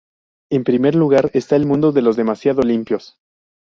[0.49, 3.19] En primer lugar está el mundo de los demasiado limpios.